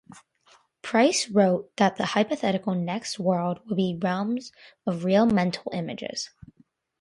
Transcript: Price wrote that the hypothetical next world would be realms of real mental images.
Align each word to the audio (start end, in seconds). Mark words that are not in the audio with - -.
Price 0.81 1.29
wrote 1.29 1.75
that 1.75 1.97
the 1.97 2.05
hypothetical 2.07 2.73
next 2.73 3.19
world 3.19 3.59
would 3.67 3.77
be 3.77 3.99
realms 4.01 4.51
of 4.87 5.03
real 5.05 5.27
mental 5.27 5.71
images. 5.75 6.31